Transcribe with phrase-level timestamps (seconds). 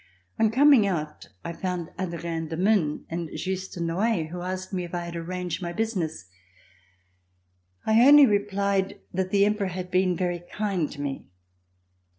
[0.39, 4.83] On coming out I found Adrien de Mun and Juste de Noailles, who asked me
[4.83, 6.25] if I had arranged my business.
[7.85, 11.27] I only replied that the Emperor had been very kind to me.